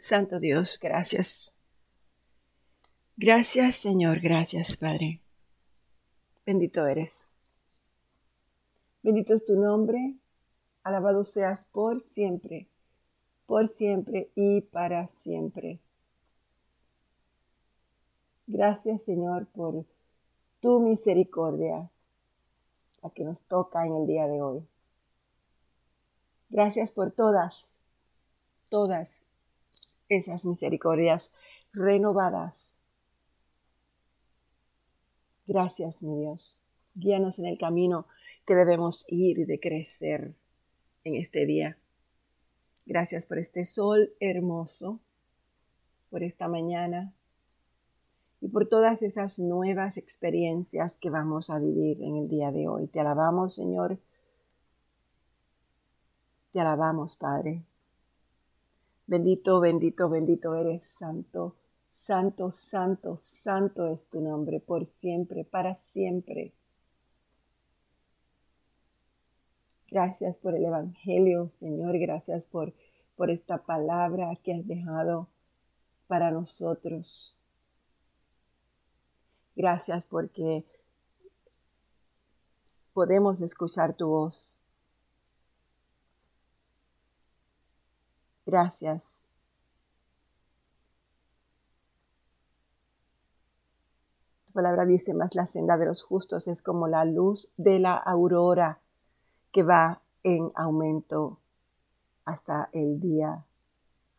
[0.00, 1.54] Santo Dios, gracias.
[3.16, 5.20] Gracias Señor, gracias Padre.
[6.46, 7.26] Bendito eres.
[9.02, 10.14] Bendito es tu nombre.
[10.82, 12.66] Alabado seas por siempre,
[13.46, 15.78] por siempre y para siempre.
[18.46, 19.84] Gracias Señor por
[20.60, 21.90] tu misericordia,
[23.02, 24.66] la que nos toca en el día de hoy.
[26.48, 27.82] Gracias por todas,
[28.70, 29.26] todas
[30.10, 31.32] esas misericordias
[31.72, 32.76] renovadas.
[35.46, 36.58] Gracias, mi Dios.
[36.94, 38.06] Guíanos en el camino
[38.46, 40.34] que debemos ir y de crecer
[41.04, 41.78] en este día.
[42.86, 45.00] Gracias por este sol hermoso,
[46.10, 47.12] por esta mañana
[48.40, 52.88] y por todas esas nuevas experiencias que vamos a vivir en el día de hoy.
[52.88, 53.98] Te alabamos, Señor.
[56.52, 57.62] Te alabamos, Padre.
[59.10, 61.56] Bendito, bendito, bendito eres, santo,
[61.90, 66.52] santo, santo, santo es tu nombre, por siempre, para siempre.
[69.90, 72.72] Gracias por el Evangelio, Señor, gracias por,
[73.16, 75.26] por esta palabra que has dejado
[76.06, 77.36] para nosotros.
[79.56, 80.64] Gracias porque
[82.92, 84.59] podemos escuchar tu voz.
[88.50, 89.24] Gracias.
[94.46, 97.94] Tu palabra dice más la senda de los justos es como la luz de la
[97.94, 98.80] aurora
[99.52, 101.38] que va en aumento
[102.24, 103.44] hasta el día,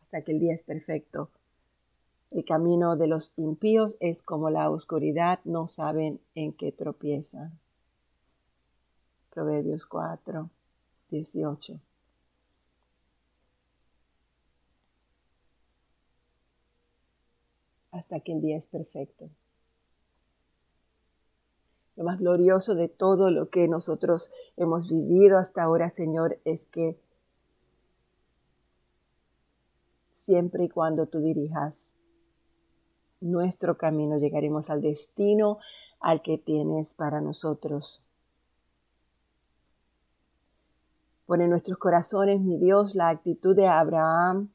[0.02, 1.30] hasta que el día es perfecto.
[2.32, 7.60] El camino de los impíos es como la oscuridad, no saben en qué tropiezan.
[9.30, 10.50] Proverbios 4,
[11.10, 11.82] 18.
[18.02, 19.30] Hasta que el día es perfecto.
[21.96, 27.00] Lo más glorioso de todo lo que nosotros hemos vivido hasta ahora, Señor, es que
[30.26, 31.96] siempre y cuando tú dirijas
[33.20, 35.60] nuestro camino, llegaremos al destino
[36.00, 38.04] al que tienes para nosotros.
[41.28, 44.50] Pone en nuestros corazones, mi Dios, la actitud de Abraham,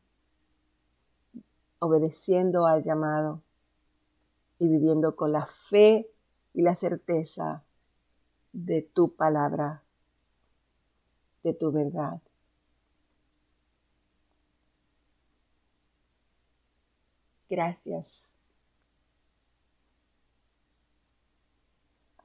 [1.86, 3.42] obedeciendo al llamado
[4.58, 6.08] y viviendo con la fe
[6.54, 7.64] y la certeza
[8.52, 9.82] de tu palabra,
[11.42, 12.20] de tu verdad.
[17.48, 18.38] Gracias.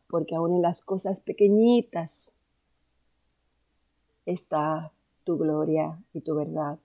[0.07, 2.33] Porque aún en las cosas pequeñitas
[4.25, 4.91] está
[5.23, 6.79] tu gloria y tu verdad.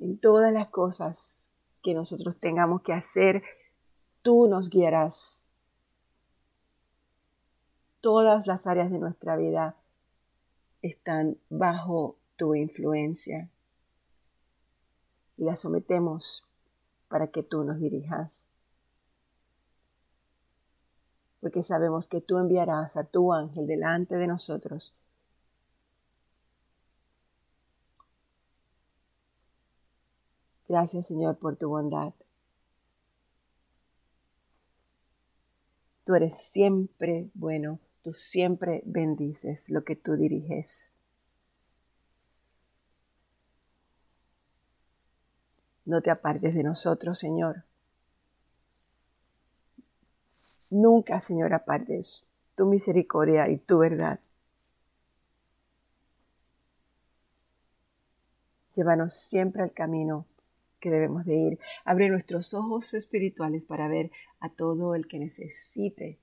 [0.00, 1.50] En todas las cosas
[1.82, 3.42] que nosotros tengamos que hacer,
[4.22, 5.48] tú nos guiarás.
[8.00, 9.76] Todas las áreas de nuestra vida
[10.82, 13.48] están bajo tu influencia
[15.36, 16.46] y las sometemos
[17.08, 18.48] para que tú nos dirijas.
[21.40, 24.92] Porque sabemos que tú enviarás a tu ángel delante de nosotros
[30.68, 32.12] Gracias Señor por tu bondad.
[36.04, 40.92] Tú eres siempre bueno, tú siempre bendices lo que tú diriges.
[45.86, 47.64] No te apartes de nosotros, Señor.
[50.70, 52.24] Nunca, Señor, apartes
[52.54, 54.20] tu misericordia y tu verdad.
[58.74, 60.26] Llévanos siempre al camino
[60.78, 61.58] que debemos de ir.
[61.84, 66.18] Abre nuestros ojos espirituales para ver a todo el que necesite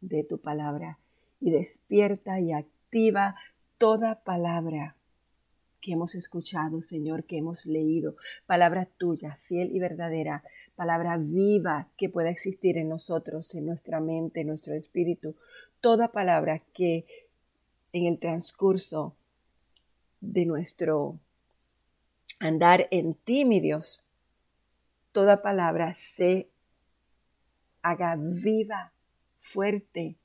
[0.00, 0.98] de tu palabra.
[1.40, 3.36] Y despierta y activa
[3.78, 4.96] toda palabra
[5.80, 8.16] que hemos escuchado, Señor, que hemos leído,
[8.46, 10.42] palabra tuya, fiel y verdadera,
[10.74, 15.36] palabra viva que pueda existir en nosotros, en nuestra mente, en nuestro espíritu,
[15.80, 17.06] toda palabra que
[17.92, 19.16] en el transcurso
[20.20, 21.20] de nuestro
[22.38, 24.06] andar en ti, mi Dios,
[25.12, 26.48] toda palabra se
[27.82, 28.92] haga viva,
[29.40, 30.16] fuerte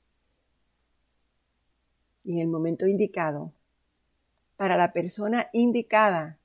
[2.24, 3.52] y en el momento indicado,
[4.56, 6.38] para la persona indicada,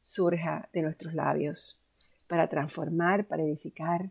[0.00, 1.80] surja de nuestros labios
[2.28, 4.10] para transformar, para edificar.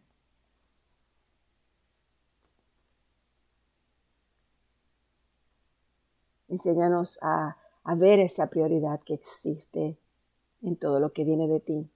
[6.47, 9.97] Enséñanos a a ver esa prioridad que existe
[10.61, 11.89] en todo lo que viene de ti.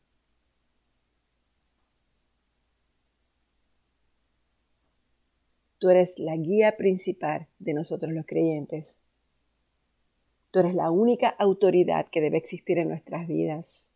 [5.79, 8.99] Tú eres la guía principal de nosotros los creyentes.
[10.51, 13.93] Tú eres la única autoridad que debe existir en nuestras vidas.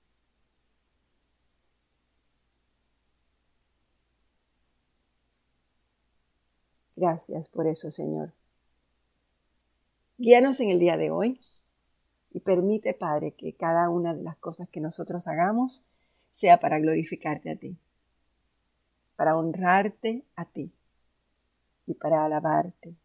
[6.96, 8.32] Gracias por eso, Señor.
[10.18, 11.40] Guíanos en el día de hoy
[12.34, 15.84] y permite, Padre, que cada una de las cosas que nosotros hagamos
[16.34, 17.78] sea para glorificarte a ti,
[19.16, 20.72] para honrarte a ti
[21.86, 22.96] y para alabarte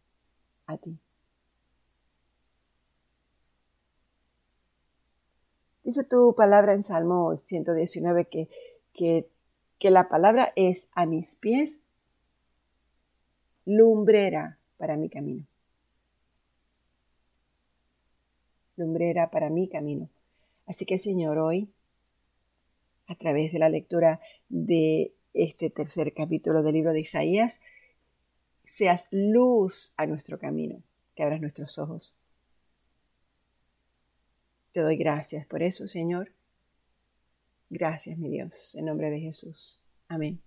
[0.65, 0.97] a ti.
[5.83, 8.49] Dice tu palabra en Salmo 119 que,
[8.93, 9.29] que,
[9.79, 11.79] que la palabra es a mis pies
[13.65, 15.45] lumbrera para mi camino.
[18.77, 20.09] Lumbrera para mi camino.
[20.65, 21.69] Así que Señor, hoy,
[23.07, 27.59] a través de la lectura de este tercer capítulo del libro de Isaías,
[28.65, 30.81] seas luz a nuestro camino,
[31.15, 32.15] que abras nuestros ojos.
[34.73, 36.31] Te doy gracias por eso, Señor.
[37.69, 39.79] Gracias, mi Dios, en nombre de Jesús.
[40.07, 40.39] Amén.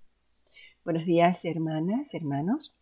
[0.84, 2.74] Buenos días, hermanas, hermanos.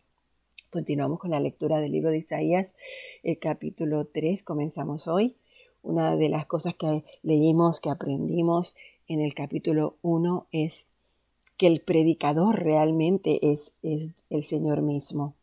[0.71, 2.75] Continuamos con la lectura del libro de Isaías,
[3.23, 4.43] el capítulo 3.
[4.43, 5.35] Comenzamos hoy.
[5.81, 8.75] Una de las cosas que leímos, que aprendimos
[9.07, 10.85] en el capítulo 1 es
[11.57, 15.33] que el predicador realmente es, el Señor mismo.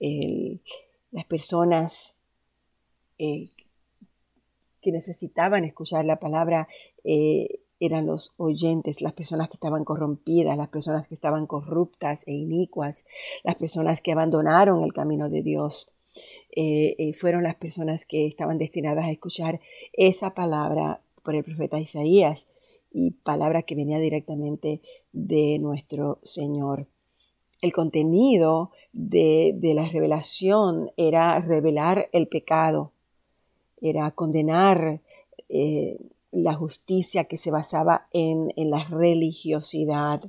[0.00, 2.16] las personas
[3.18, 3.50] eh,
[4.80, 6.66] que necesitaban escuchar la palabra
[7.04, 12.32] eh, eran los oyentes, las personas que estaban corrompidas, las personas que estaban corruptas e
[12.32, 13.04] inicuas,
[13.44, 15.90] las personas que abandonaron el camino de Dios.
[16.54, 19.60] Eh, eh, fueron las personas que estaban destinadas a escuchar
[19.92, 22.48] esa palabra por el profeta Isaías
[22.92, 24.80] y palabra que venía directamente
[25.12, 26.86] de nuestro Señor.
[27.60, 32.92] El contenido de, la revelación era revelar el pecado,
[33.82, 35.00] era condenar
[35.48, 35.98] eh,
[36.30, 40.22] la justicia que se basaba en, la religiosidad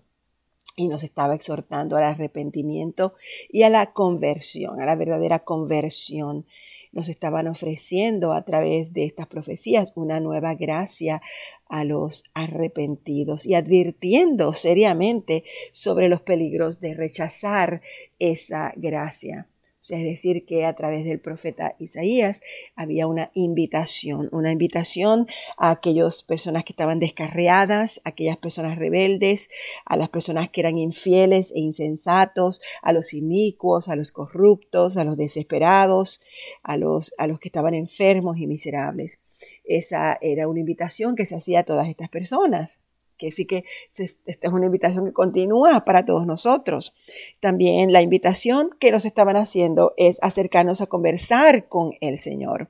[0.76, 3.16] y nos estaba exhortando al arrepentimiento
[3.50, 6.46] y a la conversión, a la verdadera conversión.
[6.92, 11.22] Nos estaban ofreciendo a través de estas profecías una nueva gracia
[11.68, 17.82] a los arrepentidos y advirtiendo seriamente sobre los peligros de rechazar
[18.20, 19.48] esa gracia
[19.90, 22.42] es decir, que a través del profeta Isaías
[22.76, 29.50] había una invitación, una invitación a aquellas personas que estaban descarriadas, a aquellas personas rebeldes,
[29.86, 35.04] a las personas que eran infieles e insensatos, a los inicuos, a los corruptos, a
[35.04, 36.22] los desesperados,
[36.64, 39.20] a los, a los que estaban enfermos y miserables.
[39.64, 42.82] Esa era una invitación que se hacía a todas estas personas
[43.18, 43.66] que sí que
[43.96, 46.96] esta es una invitación que continúa para todos nosotros.
[47.40, 52.70] También la invitación que nos estaban haciendo es acercarnos a conversar con el Señor.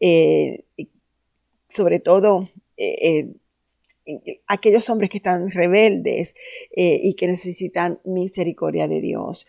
[0.00, 0.64] Eh,
[1.68, 3.28] sobre todo eh,
[4.06, 6.34] eh, aquellos hombres que están rebeldes
[6.72, 9.46] y que necesitan misericordia de Dios.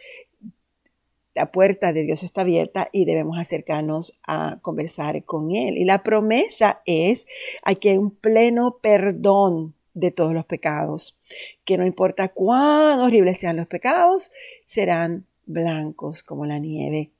[1.33, 5.77] La puerta de Dios está abierta y debemos acercarnos a conversar con Él.
[5.77, 7.25] Y la promesa es,
[7.63, 11.17] hay que un pleno perdón de todos los pecados,
[11.65, 14.31] que no importa cuán horribles sean los pecados,
[14.65, 17.11] serán blancos como la nieve.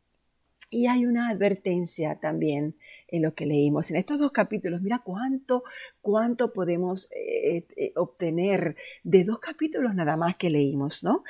[0.69, 2.75] Y hay una advertencia también
[3.11, 4.81] en lo que leímos en estos dos capítulos.
[4.81, 5.63] Mira cuánto,
[6.01, 11.23] cuánto podemos eh, eh, obtener de dos capítulos nada más que leímos, ¿no?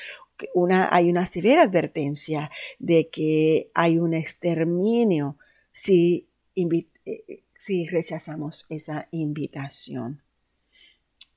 [0.54, 5.38] Una, hay una severa advertencia de que hay un exterminio
[5.72, 10.22] si, eh, si rechazamos esa invitación.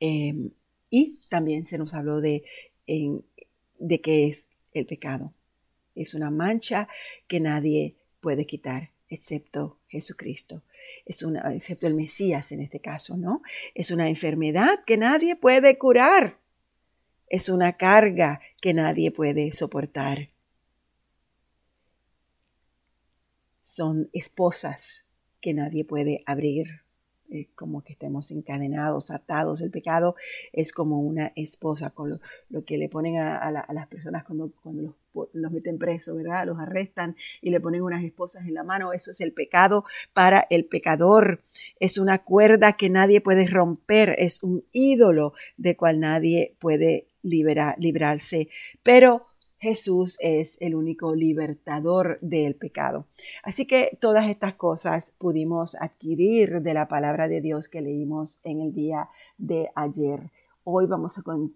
[0.06, 0.50] Em,
[0.90, 2.44] y también se nos habló de,
[2.86, 5.32] de qué es el pecado.
[5.94, 6.88] Es una mancha
[7.26, 10.60] que nadie puede quitar excepto Jesucristo.
[11.06, 13.40] Es una, excepto el Mesías en este caso, ¿no?
[13.74, 16.36] Es una enfermedad que nadie puede curar.
[17.30, 20.28] Es una carga que nadie puede soportar.
[23.62, 25.06] Son esposas
[25.40, 26.83] que nadie puede abrir
[27.54, 29.60] como que estemos encadenados, atados.
[29.62, 30.16] El pecado
[30.52, 34.50] es como una esposa, con lo, que le ponen a, las personas cuando,
[35.32, 36.46] los, meten presos, ¿verdad?
[36.46, 38.92] Los arrestan y le ponen unas esposas en la mano.
[38.92, 41.42] Eso es el pecado para el pecador.
[41.80, 47.76] Es una cuerda que nadie puede romper, es un ídolo de cual nadie puede liberar,
[47.78, 48.48] librarse.
[48.82, 49.26] Pero
[49.64, 53.06] Jesús es el único libertador del pecado.
[53.42, 58.60] Así que todas estas cosas pudimos adquirir de la palabra de Dios que leímos en
[58.60, 60.30] el día de ayer.
[60.64, 61.14] Hoy vamos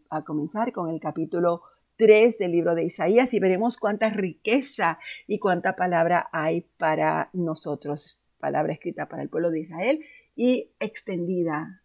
[0.08, 1.60] a, comenzar con el capítulo
[1.96, 8.18] 3 del libro de Isaías y veremos cuánta riqueza y cuánta palabra hay para nosotros,
[8.40, 10.00] palabra escrita para el pueblo de Israel
[10.34, 11.82] y extendida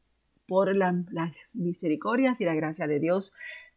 [0.47, 1.03] por las
[1.53, 3.33] misericordias y la gracia de Dios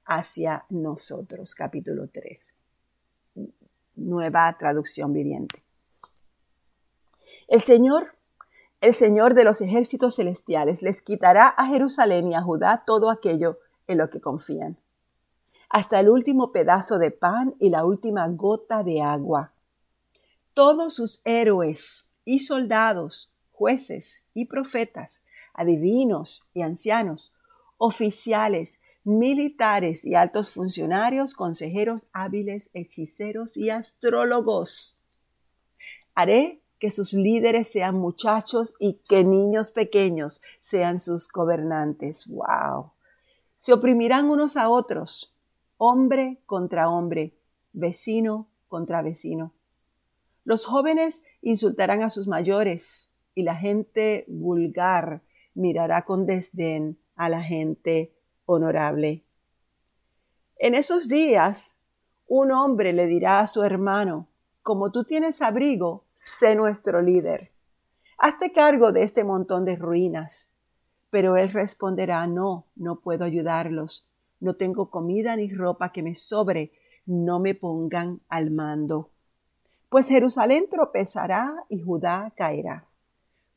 [0.06, 1.54] hacia nosotros.
[1.54, 2.54] Capítulo 3.
[3.96, 5.62] Nueva traducción viviente.
[7.48, 8.14] El Señor,
[8.80, 13.58] el Señor de los ejércitos celestiales, les quitará a Jerusalén y a Judá todo aquello
[13.86, 14.78] en lo que confían,
[15.68, 19.52] hasta el último pedazo de pan y la última gota de agua.
[20.54, 27.34] Todos sus héroes y soldados, jueces y profetas, adivinos y ancianos,
[27.78, 34.98] oficiales, militares y altos funcionarios, consejeros hábiles, hechiceros y astrólogos.
[36.16, 42.26] Haré que sus líderes sean muchachos y que niños pequeños sean sus gobernantes.
[42.26, 42.90] ¡Wow!
[43.54, 45.32] Se oprimirán unos a otros,
[45.78, 47.32] hombre contra hombre,
[47.72, 49.52] vecino contra vecino.
[50.44, 55.22] Los jóvenes insultarán a sus mayores y la gente vulgar
[55.54, 58.15] mirará con desdén a la gente
[58.46, 59.24] honorable.
[60.58, 61.80] En esos días,
[62.26, 64.28] un hombre le dirá a su hermano,
[64.62, 67.52] como tú tienes abrigo, sé nuestro líder.
[68.18, 70.50] Hazte cargo de este montón de ruinas.
[71.10, 74.10] Pero él responderá, no, no puedo ayudarlos.
[74.40, 76.72] No tengo comida ni ropa que me sobre.
[77.04, 79.10] No me pongan al mando.
[79.88, 82.86] Pues Jerusalén tropezará y Judá caerá,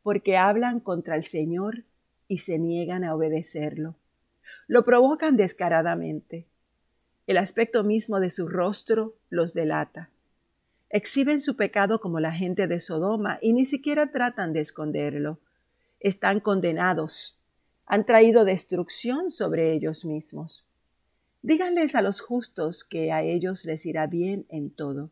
[0.03, 1.85] porque hablan contra el Señor
[2.27, 3.95] y se niegan a obedecerlo.
[4.67, 6.45] Lo provocan descaradamente.
[7.27, 10.09] El aspecto mismo de su rostro los delata.
[10.89, 15.39] Exhiben su pecado como la gente de Sodoma y ni siquiera tratan de esconderlo.
[15.99, 17.37] Están condenados.
[17.85, 20.65] Han traído destrucción sobre ellos mismos.
[21.41, 25.11] Díganles a los justos que a ellos les irá bien en todo.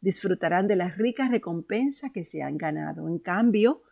[0.00, 3.06] Disfrutarán de la rica recompensa que se han ganado.
[3.06, 3.82] En cambio,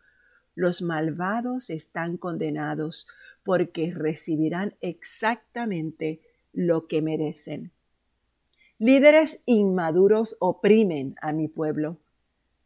[0.55, 3.07] los malvados están condenados
[3.49, 6.21] porque recibirán exactamente
[6.53, 7.71] lo que merecen.
[8.77, 11.97] Líderes inmaduros oprimen a mi pueblo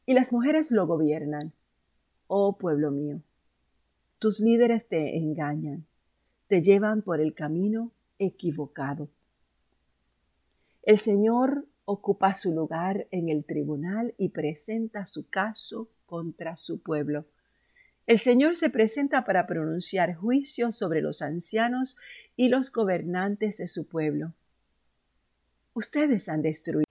[0.06, 1.54] y las mujeres lo gobiernan.
[2.28, 3.22] Oh pueblo mío,
[4.20, 5.86] tus líderes te engañan,
[6.48, 9.08] te llevan por el camino equivocado.
[10.82, 17.24] El Señor ocupa su lugar en el tribunal y presenta su caso contra su pueblo.
[18.05, 21.95] El Señor se presenta para pronunciar juicio sobre los ancianos
[22.36, 24.33] y los gobernantes de su pueblo.
[25.74, 26.83] Ustedes han destruido.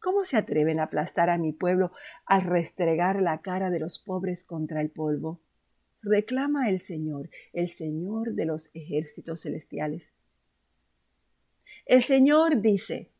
[0.00, 1.92] ¿Cómo se atreven a aplastar a mi pueblo
[2.26, 5.38] al restregar la cara de los pobres contra el polvo?
[6.02, 10.16] Reclama el Señor, el Señor de los ejércitos celestiales.
[11.86, 13.11] El Señor dice,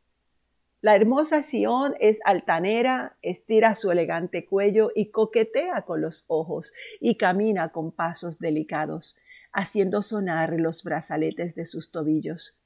[0.83, 7.15] la hermosa Sión es altanera, estira su elegante cuello y coquetea con los ojos y
[7.15, 9.17] camina con pasos delicados,
[9.53, 12.59] haciendo sonar los brazaletes de sus tobillos.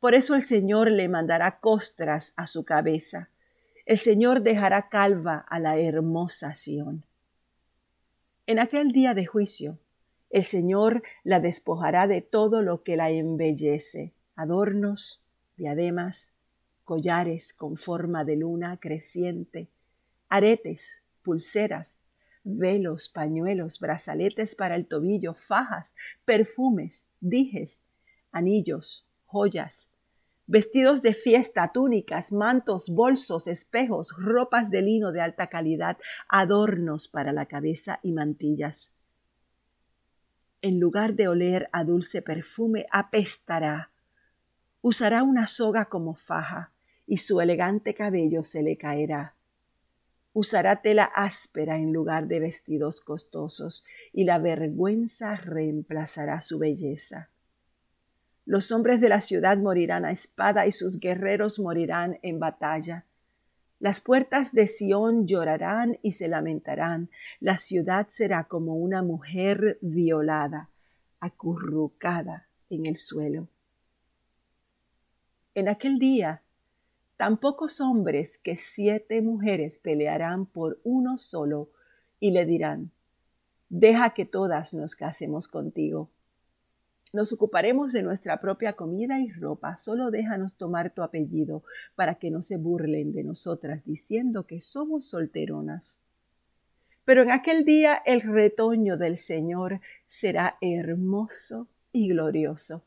[0.00, 3.28] Por eso el Señor le mandará costras a su cabeza.
[3.84, 7.04] El Señor dejará calva a la hermosa Sión.
[8.46, 9.78] En aquel día de juicio,
[10.30, 15.22] el Señor la despojará de todo lo que la embellece, adornos,
[15.58, 16.34] diademas,
[16.90, 19.68] collares con forma de luna creciente,
[20.28, 21.96] aretes, pulseras,
[22.42, 25.94] velos, pañuelos, brazaletes para el tobillo, fajas,
[26.24, 27.84] perfumes, dijes,
[28.32, 29.92] anillos, joyas,
[30.48, 35.96] vestidos de fiesta, túnicas, mantos, bolsos, espejos, ropas de lino de alta calidad,
[36.28, 38.92] adornos para la cabeza y mantillas.
[40.60, 43.90] En lugar de oler a dulce perfume, apestará.
[44.82, 46.72] Usará una soga como faja,
[47.10, 49.34] y su elegante cabello se le caerá.
[50.32, 57.28] Usará tela áspera en lugar de vestidos costosos, y la vergüenza reemplazará su belleza.
[58.46, 63.06] Los hombres de la ciudad morirán a espada y sus guerreros morirán en batalla.
[63.80, 67.10] Las puertas de Sión llorarán y se lamentarán.
[67.40, 70.68] La ciudad será como una mujer violada,
[71.18, 73.48] acurrucada en el suelo.
[75.56, 76.42] En aquel día
[77.20, 81.68] tan pocos hombres que siete mujeres pelearán por uno solo
[82.18, 82.92] y le dirán,
[83.68, 86.08] deja que todas nos casemos contigo.
[87.12, 89.76] Nos ocuparemos de nuestra propia comida y ropa.
[89.76, 91.62] Solo déjanos tomar tu apellido
[91.94, 96.00] para que no se burlen de nosotras diciendo que somos solteronas.
[97.04, 102.82] Pero en aquel día el retoño del Señor será hermoso y glorioso.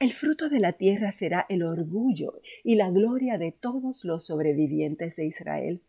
[0.00, 5.14] El fruto de la tierra será el orgullo y la gloria de todos los sobrevivientes
[5.14, 5.82] de Israel.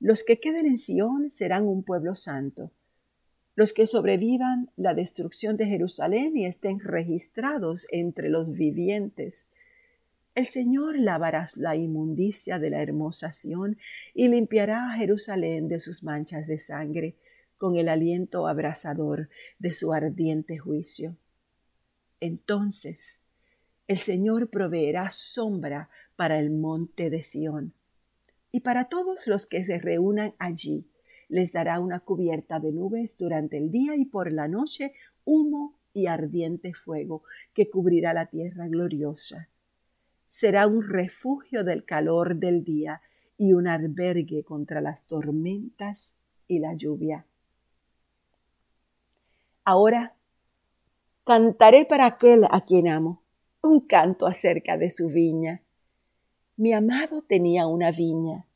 [0.00, 2.70] Los que queden en Sión serán un pueblo santo
[3.56, 9.50] los que sobrevivan la destrucción de Jerusalén y estén registrados entre los vivientes.
[10.34, 13.78] El Señor lavará la inmundicia de la hermosa Sión
[14.12, 17.16] y limpiará a Jerusalén de sus manchas de sangre
[17.56, 21.16] con el aliento abrasador de su ardiente juicio.
[22.20, 23.22] Entonces
[23.88, 27.72] el Señor proveerá sombra para el monte de Sión
[28.50, 30.86] y para todos los que se reúnan allí
[31.28, 34.92] les dará una cubierta de nubes durante el día y por la noche
[35.24, 37.22] humo y ardiente fuego
[37.54, 39.48] que cubrirá la tierra gloriosa.
[40.28, 43.00] Será un refugio del calor del día
[43.38, 46.18] y un albergue contra las tormentas
[46.48, 47.24] y la lluvia.
[49.64, 50.15] Ahora
[51.26, 53.20] cantaré para aquel a quien amo
[53.60, 55.60] un canto acerca de su viña.
[56.56, 58.46] Mi amado tenía una viña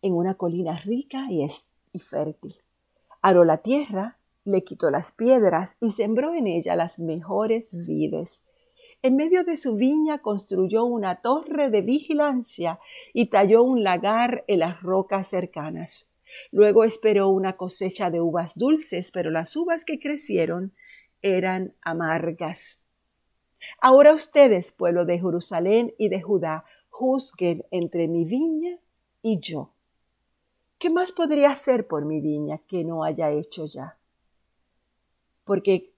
[0.00, 1.46] en una colina rica y
[1.92, 2.54] y fértil.
[3.20, 4.16] Aró la tierra,
[4.46, 8.46] le quitó las piedras y sembró en ella las mejores vides.
[9.02, 12.80] En medio de su viña construyó una torre de vigilancia
[13.12, 16.08] y talló un lagar en las rocas cercanas.
[16.50, 20.72] Luego esperó una cosecha de uvas dulces, pero las uvas que crecieron
[21.22, 22.82] eran amargas.
[23.80, 28.78] Ahora ustedes, pueblo de Jerusalén y de Judá, juzguen entre mi viña
[29.22, 29.72] y yo.
[30.78, 33.98] ¿Qué más podría hacer por mi viña que no haya hecho ya?
[35.44, 35.92] Porque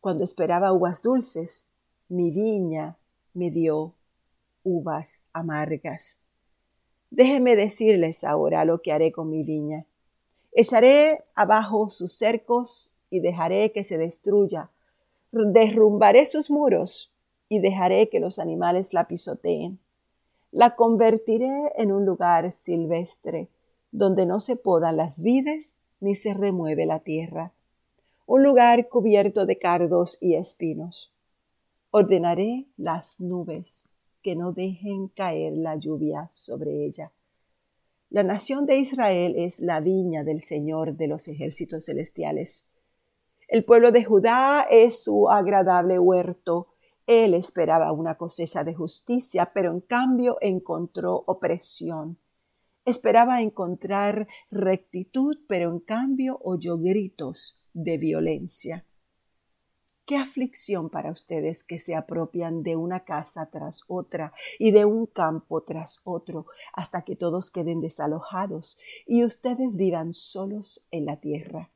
[0.00, 1.68] cuando esperaba uvas dulces,
[2.08, 2.96] mi viña
[3.34, 3.94] me dio
[4.62, 6.22] uvas amargas.
[7.10, 9.86] Déjenme decirles ahora lo que haré con mi viña.
[10.52, 14.70] Echaré abajo sus cercos y dejaré que se destruya.
[15.32, 17.12] Derrumbaré sus muros
[17.48, 19.78] y dejaré que los animales la pisoteen.
[20.52, 23.48] La convertiré en un lugar silvestre
[23.92, 27.52] donde no se podan las vides ni se remueve la tierra,
[28.26, 31.12] un lugar cubierto de cardos y espinos.
[31.90, 33.88] Ordenaré las nubes
[34.22, 37.12] que no dejen caer la lluvia sobre ella.
[38.10, 42.66] La nación de Israel es la viña del Señor de los ejércitos celestiales.
[43.48, 46.68] El pueblo de Judá es su agradable huerto.
[47.06, 52.18] Él esperaba una cosecha de justicia, pero en cambio encontró opresión
[52.86, 58.86] Esperaba encontrar rectitud, pero en cambio oyó gritos de violencia.
[60.04, 65.06] Qué aflicción para ustedes que se apropian de una casa tras otra y de un
[65.06, 71.72] campo tras otro hasta que todos queden desalojados y ustedes vivan solos en la tierra.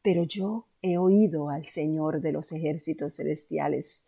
[0.00, 4.06] Pero yo he oído al Señor de los ejércitos celestiales.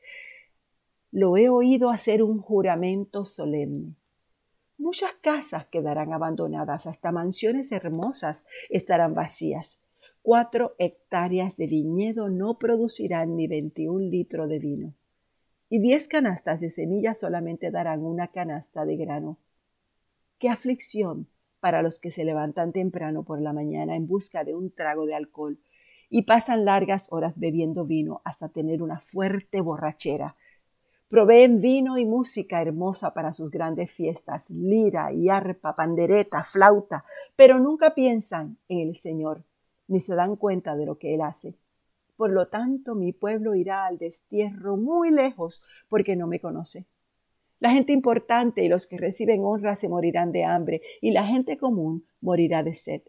[1.11, 3.97] Lo he oído hacer un juramento solemne
[4.79, 9.81] Muchas casas quedarán abandonadas, hasta mansiones hermosas estarán vacías.
[10.21, 14.95] Cuatro hectáreas de viñedo no producirán ni veintiún litros de vino.
[15.71, 19.39] Y diez canastas de semillas solamente darán una canasta de grano.
[20.39, 21.27] Qué aflicción
[21.59, 25.15] para los que se levantan temprano por la mañana en busca de un trago de
[25.15, 25.59] alcohol
[26.09, 30.37] y pasan largas horas bebiendo vino hasta tener una fuerte borrachera
[31.09, 37.05] Proveen vino y música hermosa para sus grandes fiestas, lira y arpa, pandereta, flauta,
[37.37, 39.45] pero nunca piensan en el Señor,
[39.87, 41.55] ni se dan cuenta de lo que Él hace.
[42.17, 46.87] Por lo tanto, mi pueblo irá al destierro muy lejos porque no me conoce.
[47.61, 51.57] La gente importante y los que reciben honra se morirán de hambre y la gente
[51.57, 53.03] común morirá de sed.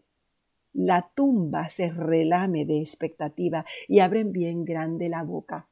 [0.72, 5.68] La tumba se relame de expectativa y abren bien grande la boca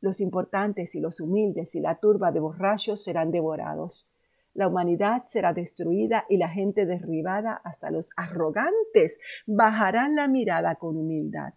[0.00, 4.08] los importantes y los humildes y la turba de borrachos serán devorados.
[4.54, 10.96] La humanidad será destruida y la gente derribada hasta los arrogantes bajarán la mirada con
[10.96, 11.54] humildad.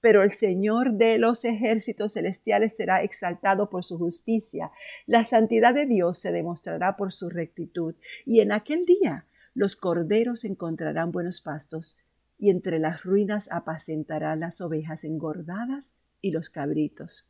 [0.00, 4.70] Pero el Señor de los ejércitos celestiales será exaltado por su justicia.
[5.06, 7.96] La santidad de Dios se demostrará por su rectitud.
[8.24, 9.24] Y en aquel día
[9.58, 11.98] los corderos encontrarán buenos pastos
[12.38, 17.26] y entre las ruinas apacentarán las ovejas engordadas y los cabritos.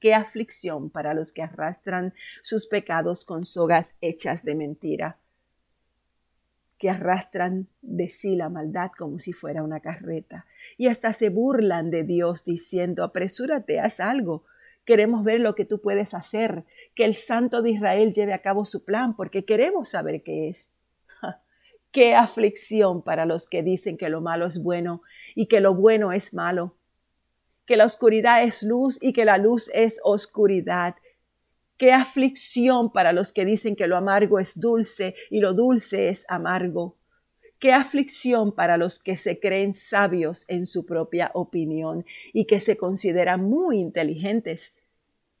[0.00, 5.18] Qué aflicción para los que arrastran sus pecados con sogas hechas de mentira.
[6.76, 11.90] que arrastran de sí la maldad como si fuera una carreta, y hasta se burlan
[11.90, 14.44] de Dios diciendo, apresúrate, haz algo,
[14.86, 16.64] queremos ver lo que tú puedes hacer,
[16.96, 20.72] que el Santo de Israel lleve a cabo su plan, porque queremos saber qué es.
[21.92, 25.02] Qué aflicción para los que dicen que lo malo es bueno
[25.34, 26.76] y que lo bueno es malo,
[27.66, 30.94] que la oscuridad es luz y que la luz es oscuridad.
[31.76, 36.24] Qué aflicción para los que dicen que lo amargo es dulce y lo dulce es
[36.28, 36.96] amargo.
[37.58, 42.76] Qué aflicción para los que se creen sabios en su propia opinión y que se
[42.76, 44.78] consideran muy inteligentes.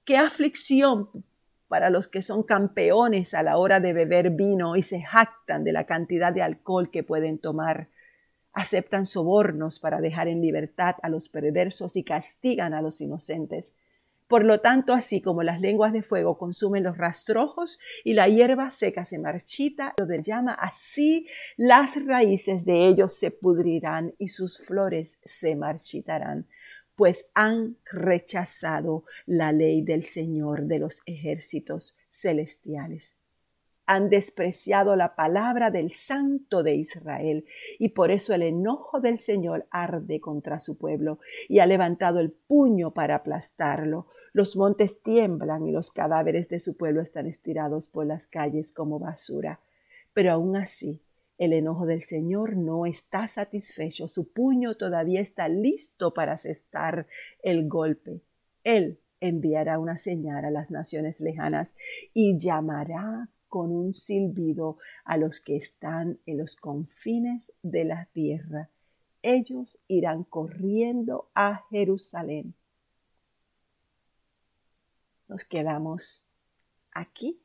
[0.04, 1.08] Qué aflicción
[1.70, 5.70] para los que son campeones a la hora de beber vino y se jactan de
[5.70, 7.86] la cantidad de alcohol que pueden tomar.
[8.52, 13.76] Aceptan sobornos para dejar en libertad a los perversos y castigan a los inocentes.
[14.26, 18.72] Por lo tanto, así como las lenguas de fuego consumen los rastrojos y la hierba
[18.72, 24.58] seca se marchita, lo de llama así, las raíces de ellos se pudrirán y sus
[24.58, 26.48] flores se marchitarán,
[27.00, 33.16] pues han rechazado la ley del Señor de los ejércitos celestiales
[33.86, 37.44] han despreciado la palabra del Santo de Israel,
[37.78, 42.30] y por eso el enojo del Señor arde contra su pueblo, y ha levantado el
[42.30, 44.06] puño para aplastarlo.
[44.32, 49.00] Los montes tiemblan y los cadáveres de su pueblo están estirados por las calles como
[49.00, 49.58] basura.
[50.12, 51.02] Pero aún así,
[51.40, 57.06] el enojo del Señor no está satisfecho, su puño todavía está listo para asestar
[57.42, 58.20] el golpe.
[58.62, 61.76] Él enviará una señal a las naciones lejanas
[62.12, 68.68] y llamará con un silbido a los que están en los confines de la tierra.
[69.22, 72.54] Ellos irán corriendo a Jerusalén.
[75.26, 76.26] Nos quedamos
[76.92, 77.40] aquí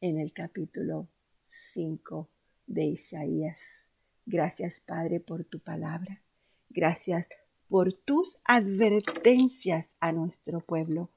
[0.00, 1.08] en el capítulo
[1.48, 2.30] 5
[2.70, 3.88] de Isaías.
[4.24, 6.22] Gracias, Padre, por tu palabra.
[6.70, 7.28] Gracias
[7.68, 11.10] por tus advertencias a nuestro pueblo.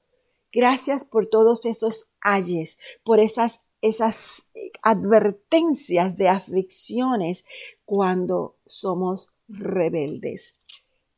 [0.52, 4.46] Gracias por todos esos ayes, por esas esas
[4.80, 7.44] advertencias de aflicciones
[7.84, 10.56] cuando somos rebeldes.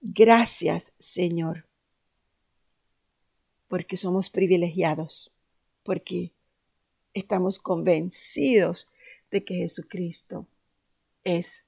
[0.01, 1.69] Gracias, Señor,
[3.69, 5.31] porque somos privilegiados,
[5.85, 6.33] porque
[7.15, 8.89] estamos convencidos
[9.45, 10.47] que Jesucristo
[11.25, 11.67] es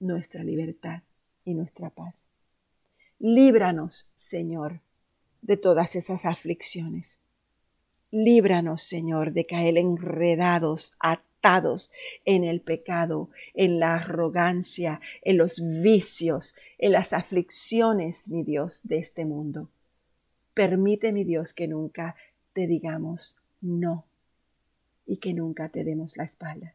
[0.00, 1.02] nuestra libertad
[1.44, 2.28] y nuestra paz.
[3.18, 4.80] Líbranos, Señor,
[5.42, 7.18] de todas esas aflicciones.
[8.10, 11.90] Líbranos, Señor, de caer enredados, atados
[12.24, 18.98] en el pecado, en la arrogancia, en los vicios, en las aflicciones, mi Dios, de
[18.98, 19.70] este mundo.
[20.54, 22.16] Permite, mi Dios, que nunca
[22.52, 24.06] te digamos no
[25.06, 26.74] y que nunca te demos la espalda.